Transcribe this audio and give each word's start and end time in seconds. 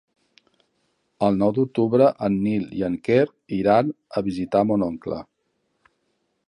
El 1.27 1.37
nou 1.41 1.51
d'octubre 1.57 2.07
en 2.29 2.39
Nil 2.47 2.65
i 2.79 2.81
en 2.89 2.97
Quer 3.09 3.21
iran 3.61 3.93
a 4.21 4.27
visitar 4.31 4.65
mon 4.71 4.89
oncle. 4.91 5.21